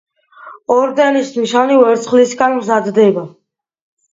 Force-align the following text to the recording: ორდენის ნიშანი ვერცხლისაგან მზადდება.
ორდენის 0.75 1.29
ნიშანი 1.35 1.77
ვერცხლისაგან 1.81 2.59
მზადდება. 2.59 3.29